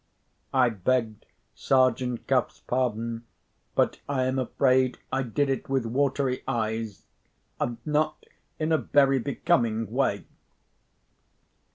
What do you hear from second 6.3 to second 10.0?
eyes, and not in a very becoming